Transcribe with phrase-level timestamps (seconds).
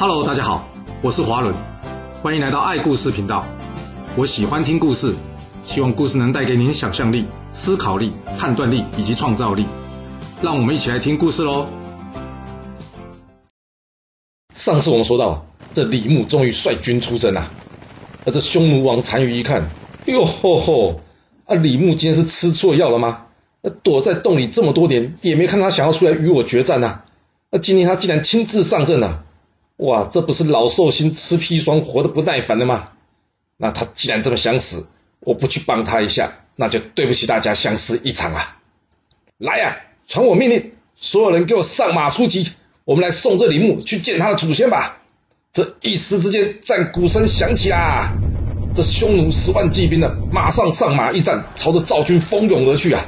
[0.00, 0.68] Hello，大家好，
[1.02, 1.52] 我是华伦，
[2.22, 3.44] 欢迎来到爱故事频道。
[4.14, 5.12] 我喜欢听故事，
[5.64, 9.66] 希望故事能带给您想象力、思考力、判断力以及创造力。
[10.40, 11.66] 让我们一起来听故事喽。
[14.54, 15.44] 上次我们说到，
[15.74, 17.50] 这李牧终于率军出征了，
[18.24, 19.68] 而这匈奴王单于一看，
[20.06, 21.00] 哟吼吼，
[21.46, 23.26] 啊，李牧今天是吃错药了吗？
[23.62, 27.00] 那躲在洞里这么多年，也没看他想要出来与我决战呐。
[27.50, 29.24] 那今天他竟然亲自上阵了。
[29.78, 32.88] 哇，这不是老寿星吃砒霜活得不耐烦了吗？
[33.56, 34.86] 那他既然这么想死，
[35.20, 38.58] 我不去帮他一下，那就对不起大家相识一场啊！
[39.38, 42.50] 来呀、传我命令，所有人给我上马出击，
[42.84, 44.98] 我们来送这李牧去见他的祖先吧！
[45.52, 48.12] 这一时之间，战鼓声响起啦，
[48.74, 53.06] 这匈奴十万骑兵呢，马上上马一战，朝着赵军蜂拥而去啊！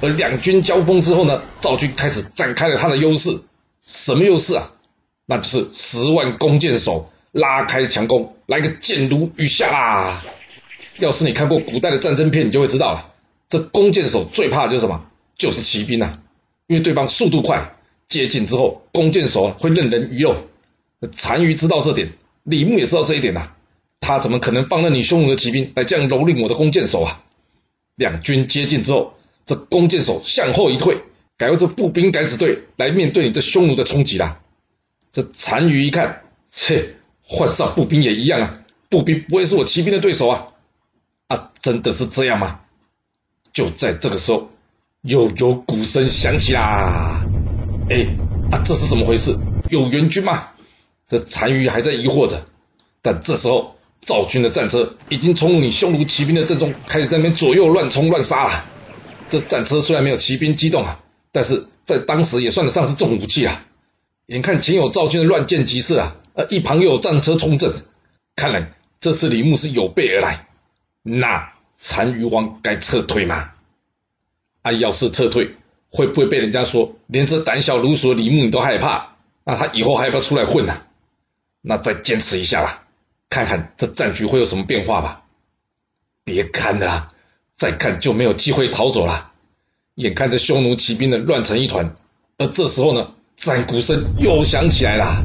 [0.00, 3.40] 而两军交锋之后呢，赵军开始展开了他的优势，
[3.84, 4.70] 什么优势啊？
[5.26, 10.24] 那就是十万弓箭手拉开强攻，来个箭如雨下啦！
[10.98, 13.12] 要是你看过古代的战争片，你就会知道了，
[13.48, 15.04] 这弓箭手最怕的就是什么？
[15.36, 16.18] 就是骑兵呐，
[16.68, 17.74] 因为对方速度快，
[18.08, 20.34] 接近之后，弓箭手会任人鱼肉。
[21.22, 22.10] 单于知道这点，
[22.44, 23.52] 李牧也知道这一点呐，
[24.00, 27.22] 他怎么可能放任你匈奴的骑兵来这样蹂躏我的弓箭手啊？
[27.96, 29.12] 两军接近之后，
[29.44, 30.96] 这弓箭手向后一退，
[31.36, 34.40] 改为这步兵敢死队来面对你这匈奴的冲击啦。
[35.16, 38.60] 这单于一看，切，换上步兵也一样啊！
[38.90, 40.46] 步兵不会是我骑兵的对手啊！
[41.28, 42.60] 啊，真的是这样吗？
[43.50, 44.50] 就在这个时候，
[45.04, 47.24] 又有鼓声响起啦！
[47.88, 48.06] 哎，
[48.52, 49.34] 啊，这是怎么回事？
[49.70, 50.48] 有援军吗？
[51.08, 52.46] 这单于还在疑惑着。
[53.00, 58.66] 但这时候，赵军的战车已经冲入你匈奴骑兵的阵中，开始在那边左右乱冲乱杀了。
[59.30, 61.00] 这战车虽然没有骑兵机动啊，
[61.32, 63.62] 但是在当时也算得上是重武器啊。
[64.26, 67.72] 眼看前有赵军的乱箭疾射啊，而一旁又有战车冲阵，
[68.34, 70.48] 看来这次李牧是有备而来。
[71.02, 71.52] 那
[71.88, 73.52] 单于王该撤退吗？
[74.62, 75.54] 啊，要是撤退，
[75.90, 79.14] 会不会被人家说连这胆小如鼠的李牧你都害怕？
[79.44, 80.86] 那他以后还要不要出来混呢、啊？
[81.62, 82.84] 那再坚持一下吧，
[83.30, 85.22] 看看这战局会有什么变化吧。
[86.24, 87.12] 别看了，
[87.54, 89.32] 再看就没有机会逃走了。
[89.94, 91.94] 眼看着匈奴骑兵的乱成一团，
[92.38, 93.12] 而这时候呢？
[93.36, 95.24] 战鼓声又响起来了，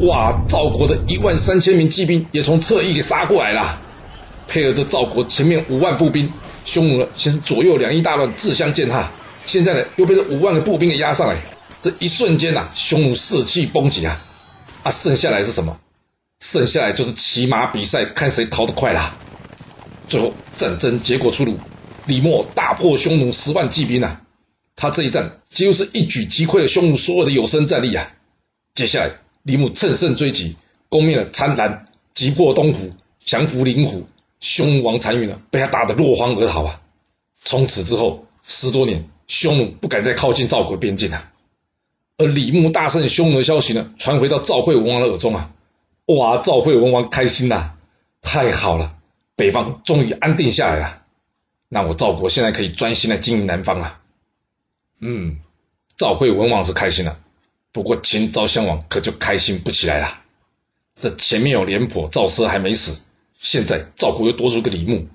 [0.00, 0.42] 哇！
[0.48, 3.80] 赵国的一万三千名骑兵也从侧翼给杀过来了，
[4.46, 6.32] 配合着赵国前面五万步兵，
[6.64, 9.10] 匈奴呢先是左右两翼大乱，自相践踏，
[9.44, 11.36] 现在呢又被这五万个步兵给压上来，
[11.82, 14.16] 这一瞬间呐、啊，匈奴士气崩解啊！
[14.84, 15.76] 啊，剩下来是什么？
[16.40, 19.14] 剩下来就是骑马比赛，看谁逃得快啦！
[20.08, 21.58] 最后战争结果出炉，
[22.06, 24.21] 李牧大破匈奴十万骑兵啊！
[24.74, 28.12] 他这一战几乎是一举击溃了匈奴所有的有生战力啊！
[28.74, 29.10] 接下来，
[29.42, 30.56] 李牧乘胜追击，
[30.88, 31.84] 攻灭了参兰，
[32.14, 32.90] 击破东湖，
[33.20, 34.06] 降服灵狐，
[34.40, 36.80] 匈奴王单于呢，被他打得落荒而逃啊！
[37.42, 41.32] 从此之后，十多年，匈奴不敢再靠近赵国边境啊！
[42.16, 45.50] 而李牧大胜匈奴的消息呢，传回到赵惠文王的耳中啊！
[46.06, 47.74] 哇，赵惠文王开心呐、
[48.22, 48.96] 太好了，
[49.36, 51.02] 北方终于安定下来了，
[51.68, 54.00] 那我赵国现在可以专心来经营南方啊！
[55.04, 55.36] 嗯，
[55.96, 57.18] 赵惠文王是开心了，
[57.72, 60.22] 不过秦昭襄王可就开心不起来了。
[60.94, 63.00] 这前面有廉颇、赵奢还没死，
[63.36, 65.08] 现在赵国又多出个李牧，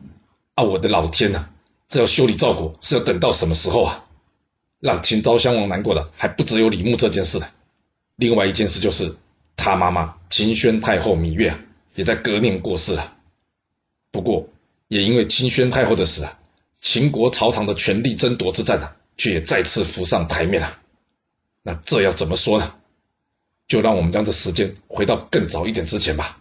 [0.56, 1.48] 啊，我的老天呐，
[1.88, 4.04] 这要修理赵国是要等到什么时候啊？
[4.82, 7.48] 让秦昭襄王难过的还不只有李牧这件事呢，
[8.18, 9.16] 另外一件事就是
[9.56, 11.60] 他妈妈秦宣太后芈月啊，
[11.96, 13.16] 也在隔年过世了。
[14.12, 14.50] 不过
[14.90, 16.38] 也因为秦宣太后的死啊，
[16.82, 18.97] 秦国朝堂的权力争夺之战啊。
[19.18, 20.80] 却也再次浮上台面了，
[21.64, 22.76] 那这要怎么说呢？
[23.68, 26.40] 就让我们将这时间回到更早一点之前吧，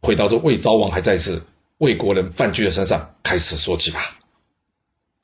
[0.00, 1.42] 回到这魏昭王还在世，
[1.76, 4.18] 魏国人范雎的身上开始说起吧。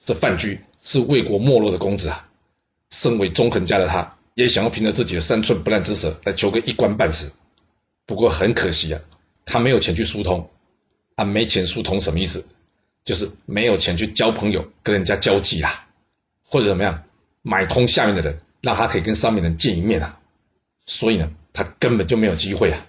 [0.04, 2.28] 这范雎是魏国没落的公子啊，
[2.90, 7.30] 身为纵横家的他，也想要凭着自己的三寸不烂之舌来求个一官半职。
[8.04, 9.00] 不过很可惜啊，
[9.46, 10.50] 他没有钱去疏通，
[11.14, 12.46] 啊，没钱疏通什么意思？
[13.02, 15.86] 就是没有钱去交朋友，跟人家交际啦。
[16.54, 17.02] 或者怎么样，
[17.42, 20.20] 买通下面的人，让他可以跟上面的人见一面啊。
[20.86, 22.86] 所以呢，他根本就没有机会啊。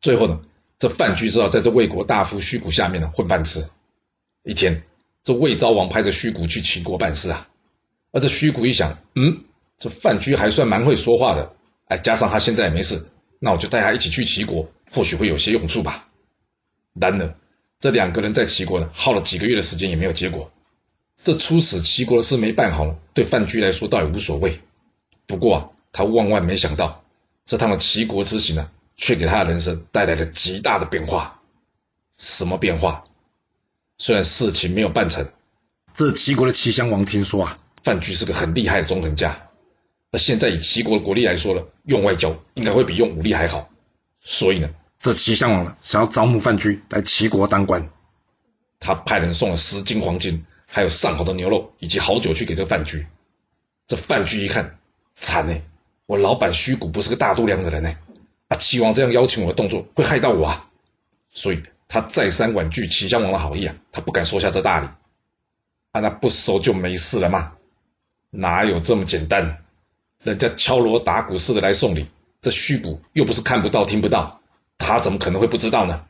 [0.00, 0.40] 最后呢，
[0.78, 3.68] 这范雎只好在这魏国大夫虚谷下面呢混饭吃。
[4.44, 4.84] 一天，
[5.24, 7.48] 这魏昭王派着虚谷去齐国办事啊。
[8.12, 9.42] 而这虚谷一想，嗯，
[9.78, 11.56] 这范雎还算蛮会说话的，
[11.86, 13.04] 哎，加上他现在也没事，
[13.40, 16.06] 那我就带他一起去齐国，或许会有些用处吧。
[16.94, 17.34] 然而，
[17.80, 20.48] 这两个人在齐国呢耗了几个月的时间也没有结果。
[21.22, 24.60] 这出使齐国的事没办好了，对范雎来说倒也无所谓。
[25.26, 27.02] 不过啊，他万万没想到，
[27.44, 31.40] 这趟的齐国之行呢，却给他的人生带来了极大的变化。
[32.18, 33.04] 什么变化？
[33.98, 35.26] 虽然事情没有办成，
[35.94, 39.48] 这齐国的齐襄王听说啊，范雎是个很厉害的中藤家，
[40.12, 43.68] 而现在以齐国的国力来说呢，用外交应该会比用武力还好。
[44.20, 47.90] 所以呢，这齐襄王呢，想要招募范雎来齐国当官，
[48.78, 53.06] 他派人送了十斤黄金，还有上好的牛肉以及好酒去给这个范雎。
[53.86, 54.78] 这范雎一看，
[55.14, 55.62] 惨呢，
[56.06, 57.96] 我老板虚谷不是个大度量的人呢，
[58.48, 60.68] 啊，齐王这样邀请我的动作会害到我啊，
[61.28, 61.62] 所以。
[61.88, 64.88] 他再三婉拒齐襄王的好意啊，他不敢收下这大礼。
[65.92, 67.52] 啊，那不收就没事了吗？
[68.30, 69.62] 哪有这么简单？
[70.24, 72.08] 人家敲锣打鼓似的来送礼，
[72.40, 74.40] 这虚谷又不是看不到听不到，
[74.78, 76.04] 他怎么可能会不知道呢？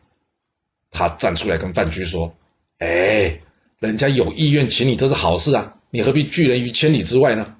[0.91, 2.35] 他站出来跟范雎说
[2.81, 3.39] ：“哎，
[3.79, 7.57] 人家有意愿请你，这是好事啊，你何必拒人于千里之外呢？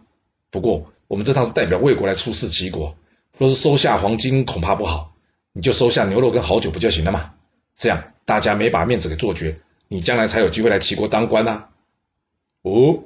[0.51, 2.97] 不过我们这趟是代表魏国来出使齐国，
[3.37, 5.13] 若是收下黄金恐怕不好，
[5.53, 7.35] 你就收下牛肉跟好酒不就行了吗？”
[7.77, 9.59] 这样大家没把面子给做绝，
[9.89, 11.69] 你将来才有机会来齐国当官呐、啊。
[12.63, 12.99] 哦，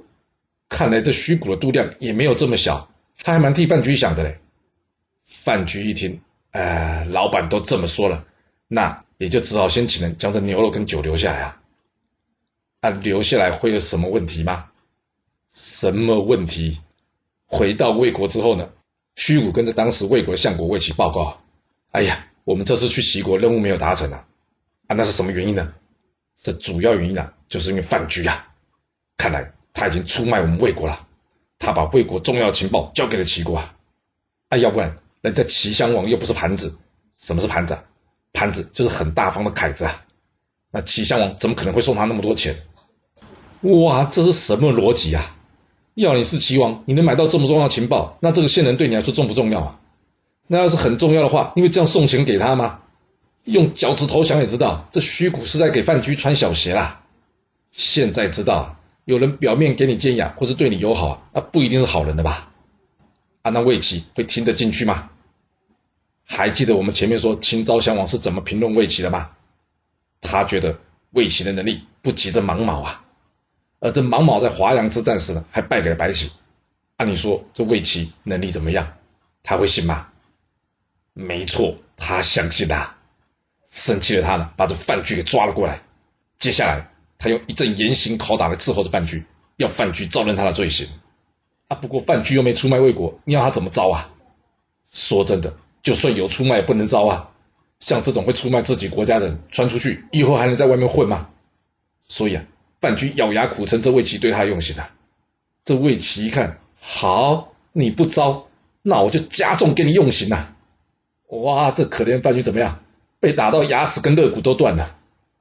[0.69, 4.39] 看来这虚谷的度量也没有这么小，他还蛮替范雎想的嘞。
[5.27, 6.21] 范雎一听，
[6.53, 8.25] 呃，老板都这么说了，
[8.69, 11.60] 那也就只好先请人将这牛肉跟酒留下来啊。
[12.81, 14.71] 啊，留下来会有什么问题吗？
[15.53, 16.81] 什么问题？
[17.47, 18.71] 回到魏国之后呢，
[19.17, 21.39] 虚谷跟着当时魏国的相国魏齐报告：
[21.91, 24.27] 哎呀，我们这次去齐国任务没有达成啊。
[24.87, 25.75] 啊，那是什么原因呢？
[26.43, 28.49] 这主要原因啊，就是因为范雎啊，
[29.19, 31.07] 看来他已经出卖我们魏国了。
[31.59, 33.77] 他把魏国重要情报交给了齐国啊，
[34.49, 36.75] 啊，要不然人家齐襄王又不是盘子。
[37.19, 37.85] 什么是盘子啊？
[38.33, 40.07] 盘子就是很大方的凯子啊。
[40.71, 42.55] 那齐襄王怎么可能会送他那么多钱？
[43.63, 45.37] 哇，这是什么逻辑啊？
[45.95, 49.79] 要你是齐王，你能买到这么重要情报，那这个线人对你来说重不重要啊？
[50.47, 52.81] 那要是很重要的话，你会这样送钱给他吗？
[53.45, 57.03] 用脚趾头想也知道，这虚谷是在给范雎穿小鞋啦。
[57.73, 62.53] 现在知道，有人表面给你建议，或是对你友好，那不一定是好人的吧？
[63.43, 65.11] 啊，那魏齐会听得进去吗？
[66.25, 69.31] 还记得我们前面说秦昭襄王是怎么评论魏齐的吗？
[70.21, 70.79] 他觉得
[71.11, 73.05] 魏齐的能力不及这芒卯啊，
[73.81, 76.31] 而这芒卯在华阳之战时呢，还败给了白起。
[76.97, 78.97] 按理说这魏齐能力怎么样？
[79.43, 80.09] 他会信吗？
[81.15, 82.97] 没错，他相信啦。
[83.71, 85.83] 生气的他呢，把这范雎给抓了过来。
[86.39, 89.25] 接下来，他用一阵严刑拷打来伺候着范雎，
[89.57, 90.87] 要范雎招认他的罪行。
[91.69, 94.11] 啊，不过范雎又没出卖魏国，你要他怎么招啊？
[94.93, 97.30] 说真的，就算有出卖，也不能招啊。
[97.81, 101.29] 像这种会出卖自己国家的人，传出去以后还能在外面混吗？
[102.07, 102.45] 所以啊，
[102.81, 104.95] 范雎咬牙苦撑这魏齐对他用刑啊。
[105.65, 108.47] 这魏齐一看，好，你不招，
[108.83, 110.55] 那我就加重给你用刑呐。
[111.29, 112.83] 哇，这可怜范雎怎么样？
[113.21, 114.97] 被打到牙齿跟肋骨都断了，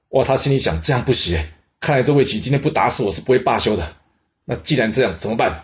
[0.09, 0.25] 哇！
[0.25, 1.41] 他心里想：这样不行，
[1.79, 3.95] 看来这魏齐今天不打死我是不会罢休的。
[4.43, 5.63] 那既然这样，怎么办？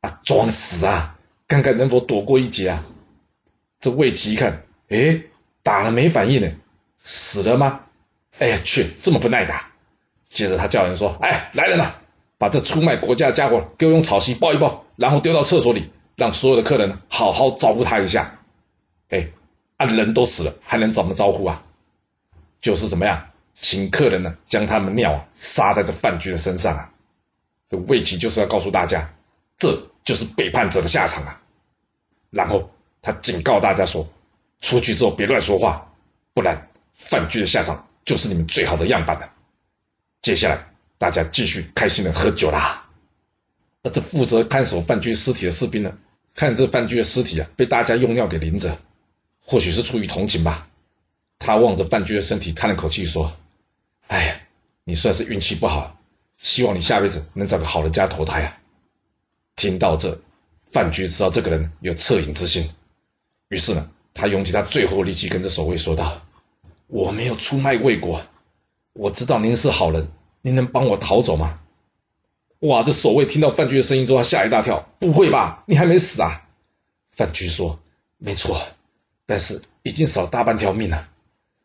[0.00, 1.16] 啊，装死啊，
[1.46, 2.84] 看看能否躲过一劫啊！
[3.78, 5.22] 这魏齐一看，哎，
[5.64, 6.48] 打了没反应呢，
[6.98, 7.80] 死了吗？
[8.38, 9.68] 哎呀，去，这么不耐打！
[10.28, 11.92] 接着他叫人说：“哎，来人呐，
[12.38, 18.38] 把这出卖国家的家伙给我用草席包一包，然后丢到厕所里，让所有的客人好好招呼他一下。”
[19.10, 19.26] 哎。
[19.76, 21.64] 啊，人都死了，还能怎么招呼啊？
[22.60, 26.92] 就是怎么样，请客人呢，将他们尿啊撒在这范雎的身上啊。
[27.68, 29.12] 这魏齐就是要告诉大家，
[29.58, 31.40] 这就是背叛者的下场啊。
[32.30, 32.70] 然后
[33.02, 34.06] 他警告大家说，
[34.64, 35.92] 出去之后别乱说话，
[36.32, 39.30] 不然范雎的下场就是你们最好的样板了。
[40.22, 40.66] 接下来
[40.96, 42.88] 大家继续开心的喝酒啦。
[43.82, 45.94] 而这负责看守范雎尸体的士兵呢，
[46.34, 48.80] 看这范雎的尸体啊被大家用尿给淋着。
[49.44, 50.66] 或许是出于同情吧，
[51.38, 53.36] 他望着范雎的身体，叹了口气说
[54.08, 54.40] ：“哎呀，
[54.84, 56.00] 你算是运气不好，
[56.38, 58.58] 希望你下辈子能找个好人家投胎啊。”
[59.56, 60.18] 听到这，
[60.72, 62.66] 范雎知道这个人有恻隐之心，
[63.48, 66.22] 于是呢，他用尽他最后力气跟着守卫说道
[66.86, 68.22] ：“我没有出卖魏国，
[68.94, 70.08] 我知道您是好人，
[70.40, 71.60] 您能帮我逃走吗？”
[72.60, 76.46] 哇，这守卫听到范雎的声音之后，他吓一大跳：“不会吧，你还没死啊？”
[77.12, 77.78] 范雎说
[78.16, 78.58] ：“没错。”
[79.26, 81.08] 但是已经少大半条命了，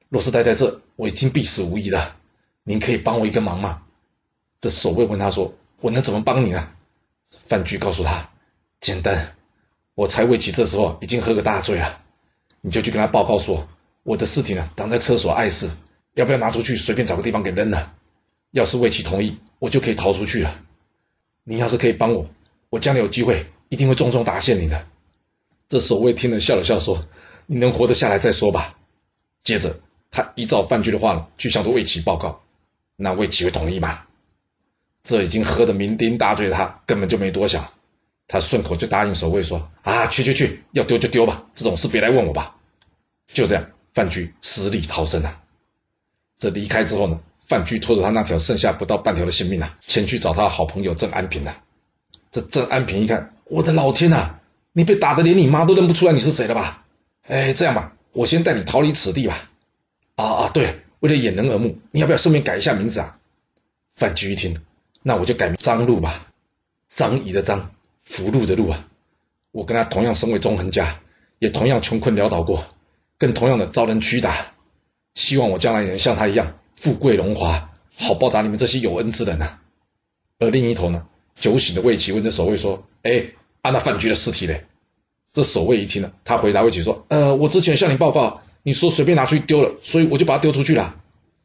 [0.10, 2.16] 若是待在这，我已经必死无疑了。
[2.64, 3.84] 您可以帮我一个忙吗？
[4.60, 6.70] 这守卫问他说：“我能怎么帮你呢？”
[7.48, 8.30] 范雎告诉他
[8.82, 9.36] ：“简单，
[9.94, 12.02] 我才魏起这时候已经喝个大醉了，
[12.62, 13.68] 你就去跟他报告说，
[14.04, 15.70] 我的尸体呢挡在厕所碍事，
[16.14, 17.94] 要不要拿出去随便找个地方给扔了？
[18.52, 20.62] 要是魏齐同意，我就可以逃出去了。
[21.44, 22.30] 你要是可以帮我，
[22.70, 24.88] 我将来有机会一定会重重答谢你的。”
[25.70, 27.06] 这守卫听了笑了笑说。
[27.52, 28.78] 你能活得下来再说吧。
[29.44, 29.80] 接着，
[30.12, 32.40] 他依照范雎的话呢，去向着魏齐报告。
[32.96, 34.04] 那魏齐会同意吗？
[35.02, 37.68] 这已经喝得酩酊大醉的他，根本就没多想，
[38.30, 42.56] 他顺口就答应守卫说：“啊，去去去，要丢就丢吧，这种事别来问我吧。”
[43.34, 45.42] 就这样，范雎死里逃生了。
[46.38, 51.58] 这离开之后呢，范雎拖着他那条剩下不到半条的性命啊，前去找他的好朋友郑安平了。
[52.32, 54.36] 这郑安平一看，我的老天呐，
[54.74, 56.86] 你被打得连你妈都认不出来你是谁了吧？
[57.28, 59.50] 哎，这样吧，我先带你逃离此地吧。
[60.16, 63.18] 啊啊，对，为了掩人耳目，你要不要顺便改一下名字啊？
[63.96, 64.56] 范雎一听，
[65.02, 66.28] 那我就改名张禄吧，
[66.94, 67.72] 张仪的张，
[68.10, 68.88] 福禄的禄啊。
[69.52, 71.00] 我跟他同样身为纵横家，
[71.38, 72.66] 也同样穷困潦倒过，
[73.20, 74.54] 更同样的遭人屈打。
[75.14, 79.62] 希望我将来也能像他一样富贵荣华，好报答你们这些有恩之人啊。
[80.40, 81.06] 而另一头呢？
[81.36, 83.24] 酒醒的魏齐问这守卫说：“哎，
[83.62, 84.66] 啊那范雎的尸体嘞？”
[85.32, 90.96] 这守卫一听呢，他回答魏齐说：“呃，我之前向你报告，你说随便拿去丢了，所以我就把它丢出去了。”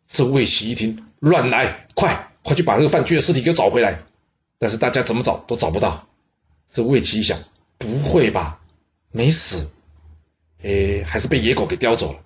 [0.09, 4.03] 这魏齐一听，乱来，快快去把这个范雎的尸体给我找回来！
[4.59, 6.07] 但是大家怎么找都找不到。
[6.73, 7.39] 这魏齐一想，
[7.79, 8.61] 不会吧，
[9.11, 9.71] 没死？
[10.63, 12.21] 哎，还是被野狗给叼走了？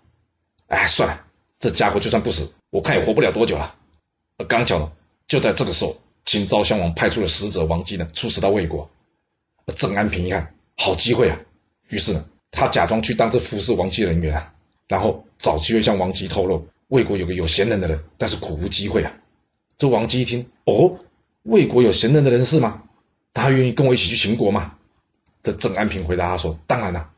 [0.68, 1.24] 哎，算了，
[1.58, 3.74] 这家伙就算不死，我看也活不了多久了。
[4.36, 4.92] 而刚巧呢，
[5.26, 5.96] 就在这个时候。
[6.24, 8.90] 秦昭襄王派出了使者王姬呢，出使到魏国。
[9.78, 11.40] 郑安平一看，好机会啊，
[11.88, 14.52] 于是呢，他假装去当这服侍王姬的人员啊，
[14.88, 19.10] 然后找机会向王姬透露，魏国有个有贤能的人，但是苦无机会啊。
[19.78, 20.98] 这王姬一听，哦，
[21.44, 22.82] 魏国有贤能的人是吗？
[23.34, 24.74] 他愿意跟我一起去秦国吗？
[25.42, 27.10] 这郑安平回答他说：当然了、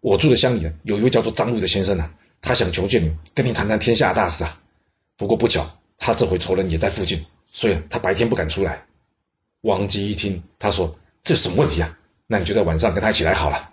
[0.00, 4.60] 我住的乡里呢，有一位叫做张禄的先生啊，他想求见你，跟你谈谈天下大事啊。
[5.16, 7.24] 不过不巧，他这回仇人也在附近。
[7.50, 8.84] 所以他白天不敢出来。
[9.62, 10.94] 王姬一听，他说
[11.24, 11.98] ：“这有什么问题啊？
[12.26, 13.70] 那你就在晚上跟他一起来好了。”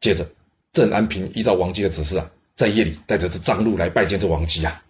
[0.00, 0.28] 接着，
[0.72, 4.82] 郑安平依照王姬的指示啊，在夜里带着这张禄来拜见这王姬啊。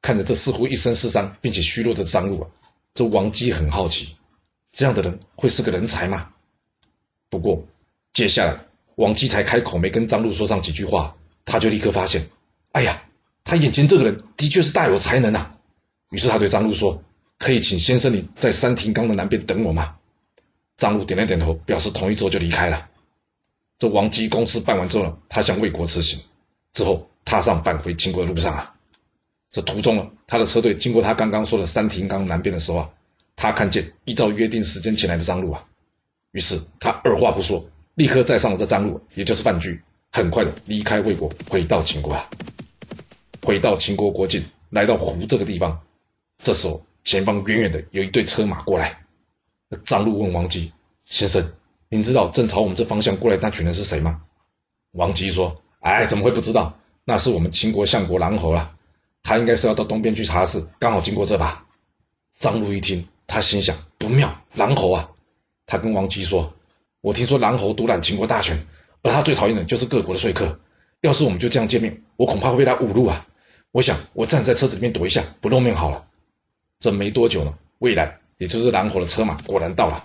[0.00, 2.48] 看着这似乎一身是伤并且虚弱的张禄啊，
[2.94, 4.16] 这王姬很好奇，
[4.74, 6.28] 这样的人会是个人才吗？
[7.30, 7.64] 不过，
[8.12, 8.58] 接下来
[8.96, 11.16] 王姬才开口没跟张璐说上几句话，
[11.46, 12.28] 他就立刻发现，
[12.72, 13.02] 哎呀，
[13.44, 15.56] 他眼前这个人的确是大有才能啊。
[16.10, 17.02] 于是他对张璐说。
[17.36, 19.96] 可以请先生你在三庭冈的南边等我吗？
[20.76, 22.88] 张璐点了点头，表示同意之后就离开了。
[23.76, 26.20] 这王姬公事办完之后呢，他向魏国辞行，
[26.72, 28.74] 之后踏上返回秦国的路上啊。
[29.50, 32.90] 这途中呢，他的车队经过他刚刚说的三庭冈南边的时候啊，
[33.36, 35.64] 他看见依照约定时间前来的张路啊，
[36.32, 37.64] 于是他二话不说，
[37.94, 42.28] 立刻载上了这张路，也就是范雎，很快的离开魏国，回到秦国啊。
[43.42, 45.80] 回到秦国国境，来到湖这个地方，
[46.42, 46.84] 这时候。
[47.06, 49.04] 前方远远的有一队车马过来，
[49.84, 50.72] 张路问王姬
[51.04, 51.46] ：“先生，
[51.90, 54.22] 您知道正朝我们这方向过来那群人是谁吗？”
[54.92, 56.78] 王姬说：“哎，怎么会不知道？
[57.04, 58.74] 那是我们秦国相国狼侯啊，
[59.22, 61.66] 他应该是要到东边去查事，刚好经过这吧。”
[62.40, 65.10] 张路一听，他心想：不妙，狼侯啊！
[65.66, 66.52] 他跟王姬说
[67.00, 68.66] ：“我听说狼侯独揽秦国大权，
[69.02, 70.58] 而他最讨厌的就是各国的说客。
[71.00, 73.26] 要是我们就这样见面，我恐怕会被他侮辱啊！
[73.72, 76.06] 我想我站在车子里面躲一下，不露面好了。”
[76.80, 80.04] 这没多久呢，魏然，也就是狼侯的车马果然到了。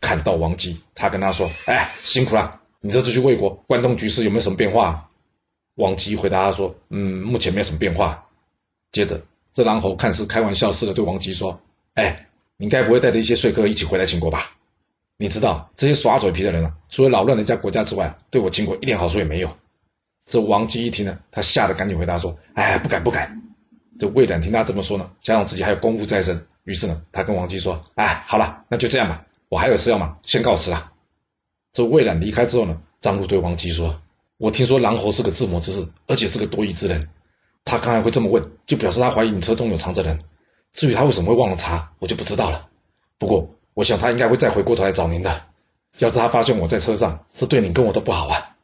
[0.00, 5.08] 看到王姬，他跟他说：“哎，辛苦了，你这次去魏国，关东局势有没有什么变化？”
[5.74, 8.24] 王姬回答他说：“嗯，目前没什么变化。”
[8.92, 9.20] 接着，
[9.52, 11.60] 这狼侯看似开玩笑似的对王姬说
[11.94, 12.25] ：“哎，
[12.58, 14.56] 你该不会带着一些说客一起回来秦国吧？
[15.18, 19.50] 你知道这些耍嘴皮的人啊，除了扰乱人家国家之外，对我秦国一点好处也没有。”
[20.28, 23.40] 这王姬一听呢，他吓得赶紧回答说：“哎，不敢不敢。”
[23.98, 30.92] 这魏冉听他这么说呢，想想自己还有公务在身，于是呢，他跟王姬说：“哎，好了，那就这样吧，我还有事要忙，先告辞了。”
[31.72, 34.02] 这魏冉离开之后呢，张禄对王姬说
[34.38, 37.08] ：“我听说狼侯是个自谋之士，而且是个多疑之人。
[37.64, 40.18] 他刚才会这么问，就表示他怀疑你车中有藏着人。
[40.76, 42.68] 至于他为什么会忘了查，我就不知道了。
[43.18, 45.46] 不过，我想他应该会再回过头来找您的。
[45.98, 48.56] 要是他发现我在车上，这对你跟我都不好啊。”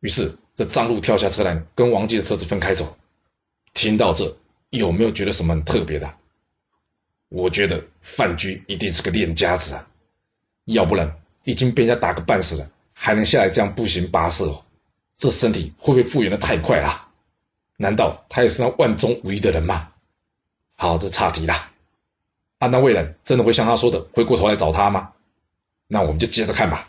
[0.00, 2.96] 于是，这张路跳下车来，跟王姬的车子分开走。
[3.74, 4.34] 听到这。
[4.70, 6.12] 有没有觉得什么很特别的？
[7.28, 9.88] 我觉得范雎一定是个练家子啊，
[10.64, 11.10] 要不然
[11.44, 14.64] 已经被人家打个半死了，还能下来这样步行跋涉哦，
[15.16, 17.08] 这身体会不会复原的太快了？
[17.76, 19.88] 难道他也是那万中无一的人吗？
[20.76, 21.54] 好，这岔题了。
[22.58, 25.12] 啊，那魏然真的会像他说的回过头来找他吗？
[25.88, 26.88] 那我们就接着看吧。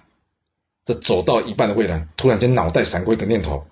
[0.86, 3.66] 这走到一半的魏然突然间脑袋闪过一个念头，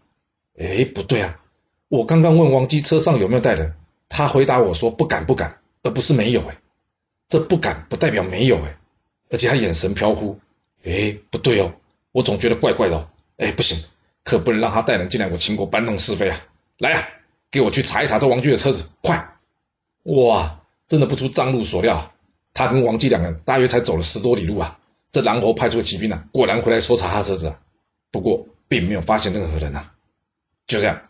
[0.57, 1.39] 哎，不对啊，
[1.87, 3.73] 我刚刚问王姬车上有没有带人。
[4.07, 6.57] 他回答我说：“不敢，不敢，而不是没有。”哎，
[7.27, 8.57] 这不敢不代表没有。
[8.57, 8.77] 哎，
[9.31, 10.39] 而且他眼神飘忽。
[10.83, 11.73] 哎，不对哦，
[12.11, 13.09] 我总觉得怪怪的。
[13.37, 13.77] 哎，不行，
[14.23, 16.39] 可不能让他带人进来我秦国搬弄是非啊！
[16.77, 17.07] 来呀，
[17.49, 19.34] 给我去查一查这王居的车子，快！
[20.05, 22.11] 哇，真的不出张禄所料，
[22.53, 24.79] 他跟王姬两人大约才走了十多里路啊，
[25.11, 27.59] 这狼侯派出的骑兵啊，果然回来搜查他车子啊，
[28.11, 29.93] 不过并没有发现任何人啊。
[30.67, 31.01] 就这样，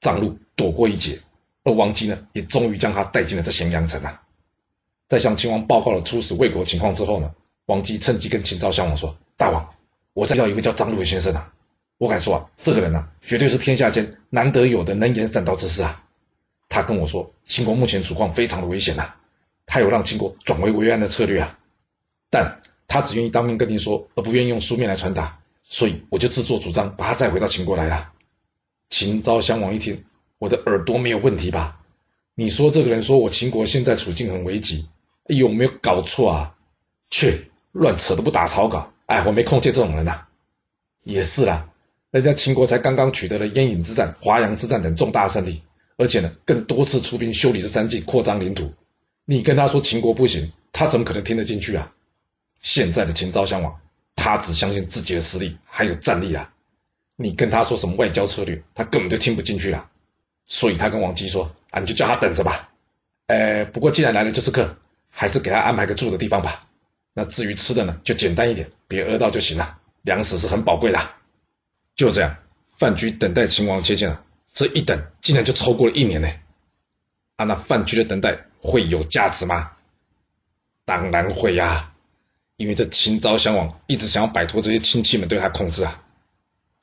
[0.00, 1.18] 张禄躲过一劫，
[1.64, 4.22] 而王姬呢，也终于将他带进了这咸阳城啊。
[5.08, 7.34] 在向秦王报告了出使魏国情况之后呢，
[7.66, 9.66] 王姬趁机跟秦昭襄王说：“大王，
[10.12, 11.52] 我再要一个叫张禄的先生啊。”
[11.98, 16.01] 我敢说啊，这个人呢、绝对是天下间难得有的能言善道之士啊！
[16.72, 19.12] 他跟我说，秦国目前处况非常的危险呐、
[19.66, 21.58] 他有让秦国转危为安的策略啊，
[22.30, 28.12] 但他只愿意当面跟您说，而不愿意用书面来传达，所以我就自作主张把他带回到秦国来了。
[28.88, 30.02] 秦昭襄王一听，
[30.38, 31.78] 我的耳朵没有问题吧？
[32.34, 34.88] 你说这个人说我秦国现在处境很危急，
[35.28, 36.54] 有没有搞错啊？
[37.10, 37.38] 切，
[37.72, 40.26] 乱扯都不打草稿，哎，我没空见这种人呐、
[41.04, 41.68] 也是啦。
[42.10, 45.62] 人家秦国才刚刚取得了鄢郢之战、华阳之战等重大胜利，
[45.96, 48.72] 而且呢，更多次出兵修理这三境，扩张领土。
[49.24, 51.92] 你跟他说秦国不行，他怎么可能听得进去啊？
[52.60, 53.80] 现在的秦昭襄王，
[54.16, 56.52] 他只相信自己的实力还有战力啊。
[57.16, 59.88] 你跟他说什么外交策略，他根本就听不进去啊。
[60.44, 62.68] 所以他跟王姬说：“啊，你就叫他等着吧。
[63.26, 64.76] 呃，不过既然来了就是客，
[65.08, 66.66] 还是给他安排个住的地方吧。
[67.14, 69.78] 那至于吃的呢，就简单一点，别饿到就行了。
[70.02, 70.98] 粮食是很宝贵的。”
[71.94, 72.36] 就这样，
[72.76, 76.28] 范雎等待秦王接见了，这一等竟然就超过了一年呢。
[77.36, 79.72] 啊，那范雎的等待会有价值吗？
[80.84, 81.94] 当然会呀、
[82.56, 86.02] 因为这秦昭襄王一直想要摆脱这些亲戚们对他控制啊。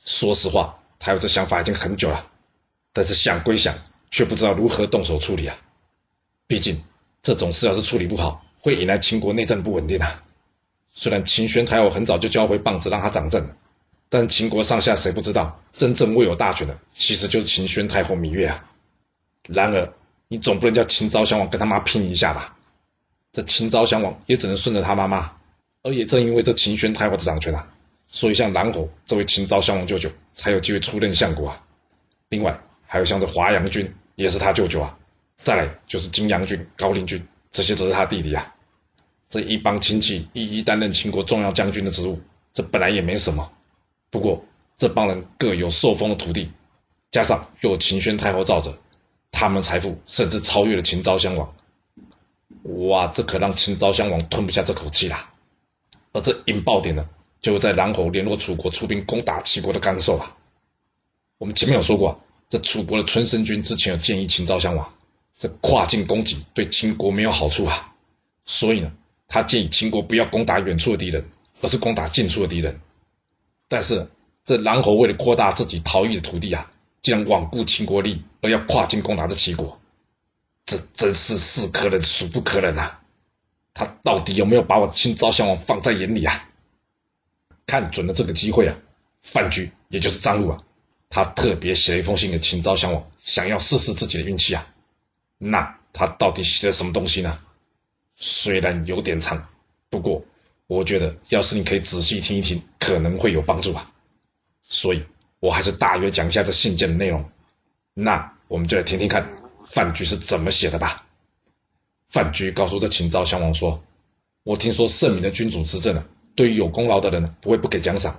[0.04, 2.32] 说实话，他有这想法已经很久了，
[2.94, 3.76] 但是想归想，
[4.10, 5.56] 却不知道如何动手处理啊。
[6.48, 6.84] 毕竟
[7.22, 10.24] 这种事要是处理不好，会引来秦国内政不稳定啊。
[10.90, 13.48] 虽然秦宣太后很早就交回棒子让他掌政。
[14.10, 18.66] 但秦国上下谁不知道，真正握有大权的其实就是秦宣太后芈月啊。
[19.48, 19.94] 然而，
[20.28, 22.56] 你总不能叫秦昭襄王跟他妈拼一下吧？
[23.32, 25.32] 这秦昭襄王也只能顺着他妈妈。
[25.84, 27.72] 而也正因为这秦宣太后的掌权啊，
[28.08, 31.64] 所以像狼侯这位秦昭襄王舅舅才有机会出任相国啊。
[32.30, 34.98] 另外，还有像这华阳君也是他舅舅啊。
[35.38, 38.54] 再来就是金阳君、高陵君，这些则是他弟弟啊。
[39.30, 42.20] 这一帮亲戚一一担任秦国重要将军的职务，
[42.52, 43.50] 这本来也没什么。
[44.10, 44.44] 不过，
[44.78, 46.52] 这帮人各有受封的土地，
[47.12, 48.78] 加上又有秦宣太后罩着，
[49.32, 51.54] 他们财富甚至超越了秦昭襄王。
[52.64, 55.32] 哇，这可让秦昭襄王吞不下这口气啦！
[56.12, 57.08] 而这引爆点呢，
[57.40, 60.36] 就在狼侯联络楚国出兵攻打齐国的刚受啊。
[61.38, 62.20] 我们前面有说过，
[62.50, 64.94] 这楚国的春申君之前有建议秦昭襄王，
[65.38, 67.94] 这跨境攻击对秦国没有好处啊，
[68.44, 68.92] 所以呢，
[69.28, 71.30] 他建议秦国不要攻打远处的敌人，
[71.62, 72.82] 而是攻打近处的敌人。
[73.70, 74.06] 但是
[74.44, 76.70] 这狼侯为了扩大自己逃逸的土地啊，
[77.04, 79.80] 竟然罔顾秦国利，而要跨境攻打这齐国，
[80.66, 83.00] 这真是是可忍孰不可忍啊！
[83.76, 86.50] 他到底有没有把我秦昭襄王放在眼里啊？
[87.68, 88.76] 看准了这个机会啊，
[89.22, 90.64] 范雎也就是张禄啊，
[91.08, 94.68] 他特别写了一封信给秦昭襄王，想要试试自己的运气啊。
[95.38, 97.40] 那他到底写了什么东西呢？
[98.16, 99.48] 虽然有点长，
[99.92, 100.26] 不过。
[100.70, 103.92] 我觉得，要是你可以仔细听一听，可能会有帮助吧。
[104.62, 105.04] 所以，
[105.40, 107.28] 我还是大约讲一下这信件的内容。
[107.96, 109.28] 那我们就来听听看
[109.64, 111.08] 范雎是怎么写的吧。
[112.08, 113.84] 范雎告诉这秦昭襄王说
[114.46, 116.06] ：“我听说圣明的君主执政呢，
[116.36, 118.14] 对于有功劳的人呢，不会不给奖赏；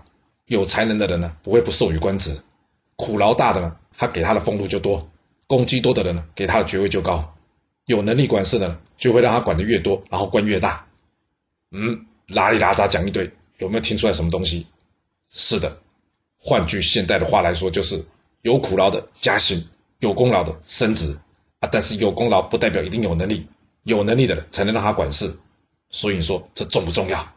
[0.46, 2.32] 有才能的人呢，不会不授予官职；
[2.96, 5.08] 苦劳大的呢，他给他的俸禄就多；
[5.46, 7.32] 功绩多的人呢，给他的爵位就高；
[7.84, 10.84] 有能力管事的，就会让他管得越多，然后官越大。”
[11.70, 12.06] 嗯。
[12.31, 14.66] 拉里拉杂讲一堆，有没有听出来什么东西？
[15.33, 15.79] 是的，
[16.38, 18.05] 换句现代的话来说，就是
[18.43, 21.19] 有苦劳的加薪，有功劳的升职
[21.59, 21.69] 啊。
[21.71, 23.47] 但是有功劳不代表一定有能力，
[23.83, 25.33] 有能力的人才能让他管事。
[25.90, 27.35] 所以你说这重不重要？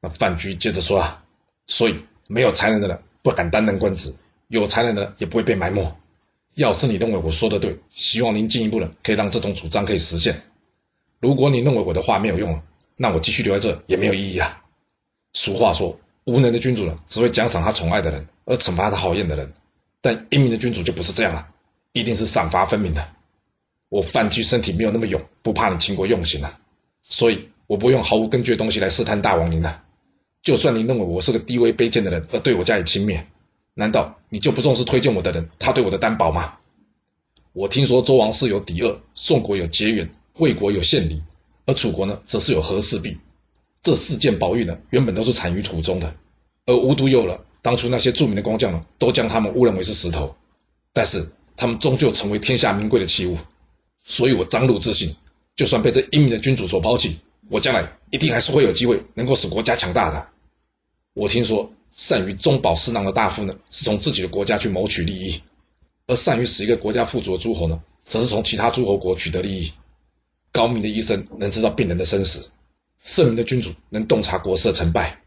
[0.00, 1.22] 那范雎接着说啊，
[1.66, 4.14] 所以没有才能的人不敢担任官职，
[4.48, 5.94] 有才能的人也不会被埋没。
[6.54, 10.42] 要是你认为我说的对，希望您进一步的可以让这种主张可以实现。
[11.20, 12.62] 如果你认为我的话没有用了。
[12.96, 14.62] 那我继续留在这也没有意义啊。
[15.32, 19.52] 俗话说，无能的君主呢，只会奖赏他宠爱的人，而惩罚他讨厌的人。
[20.00, 21.48] 但英明的君主就不是这样了，
[21.92, 23.06] 一定是赏罚分明的。
[23.88, 26.58] 我范雎身体没有那么勇，不怕你秦国用刑啊。
[27.02, 29.84] 所以我不用毫无根据的东西来试探大王您啊。
[30.42, 33.22] 就算您认为我是个低微卑贱的人，而对我加以轻蔑，
[33.74, 36.54] 难道你就不重视推荐我的人他对我的担保吗？
[37.52, 41.22] 我听说周王室有敌恶，宋国有结缘，魏国有献礼。
[41.66, 43.18] 而楚国呢，则是有和氏璧，
[43.82, 46.14] 这四件宝玉呢，原本都是产于土中的，
[46.64, 50.34] 而无独有了，当初那些著名的工匠呢，都将他们误认为是石头。
[50.92, 51.26] 但是
[51.56, 53.36] 他们终究成为天下名贵的器物。
[54.04, 55.14] 所以我张鲁自信，
[55.56, 57.16] 就算被这英明的君主所抛弃，
[57.48, 60.28] 我将来一定还是会有机会能够使国家强大的。
[61.14, 65.40] 我听说，善于中饱私囊的大夫呢，是从自己的国家去谋取利益；
[66.06, 69.72] 而善于使一个国家富足的诸侯呢，则是从其他诸侯国取得利益。
[70.56, 72.48] 高明的医生能知道病人的生死，
[73.04, 75.20] 圣明的君主能洞察国事的成败，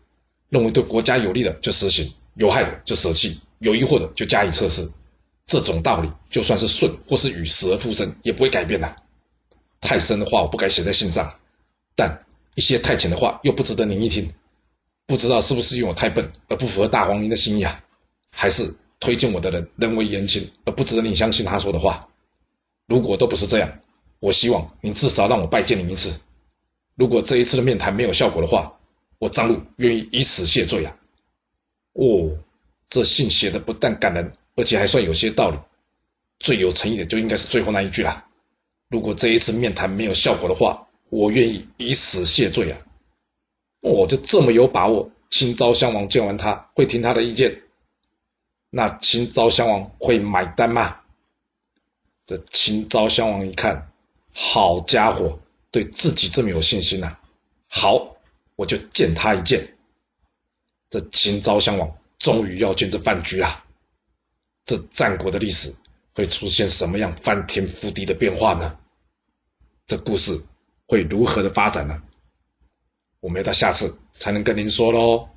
[0.49, 4.89] 认为对国家有利的就实行，有害的就舍弃，有疑惑的就加以测试。
[5.45, 8.95] 这种道理，就算是舜或是禹死而复生，也不会改变的。
[9.81, 11.27] 太深的话，我不该写在信上；
[11.95, 14.33] 但一些太浅的话，又不值得您一听。
[15.05, 17.83] 不知道是不是因为我太笨，而不符合大王您的心意啊？
[18.31, 22.07] 还是推荐我的人人微言轻，而不值得你相信他说的话？
[22.87, 23.79] 如果都不是这样，
[24.19, 26.19] 我希望您至少让我拜见您一次。
[26.95, 28.77] 如果这一次的面谈没有效果的话，
[29.17, 30.95] 我张鲁愿意以死谢罪啊！
[31.93, 32.37] 哦，
[32.87, 34.31] 这信写的不但感人。
[34.55, 35.57] 而且还算有些道理，
[36.39, 38.27] 最有诚意的就应该是最后那一句啦。
[38.89, 42.77] 如果这一次面谈没有效果的话，我愿意以死谢罪啊！
[43.79, 47.61] 我、就这么有把握，清昭襄王见完他会听他的意见，
[48.69, 50.97] 那清昭襄王会买单吗？
[52.25, 53.89] 这清昭襄王一看，
[54.33, 55.39] 好家伙，
[55.71, 57.21] 对自己这么有信心呐、啊！
[57.67, 58.15] 好，
[58.55, 59.75] 我就见他一见。
[60.89, 63.65] 这秦昭襄王终于要见这范雎啊！
[64.65, 65.73] 这战国的历史
[66.13, 68.77] 会出现什么样翻天覆地的变化呢？
[69.85, 70.39] 这故事
[70.87, 72.01] 会如何的发展呢？
[73.19, 75.27] 我们要到下次才能跟您说喽。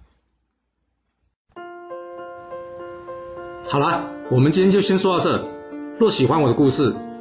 [3.64, 5.48] 好了，我们今天就先说到这。
[5.98, 6.94] 若喜欢我的故事，